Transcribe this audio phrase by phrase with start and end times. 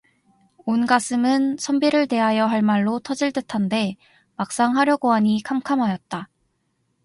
[0.65, 3.97] 온 가슴은 선비를 대하여 할 말로 터질 듯한데
[4.35, 6.27] 막상 하려고 하니 캄캄하였다.